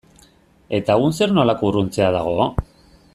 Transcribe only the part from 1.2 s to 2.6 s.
nolako urruntzea dago?